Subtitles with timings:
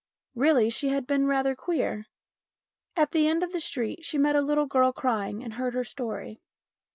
[0.33, 2.07] Really she had been rather queer.
[2.97, 5.83] At the end of the street she met a little girl crying, and heard her
[5.83, 6.41] story.